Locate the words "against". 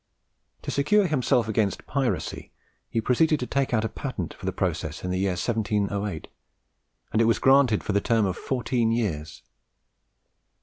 1.47-1.85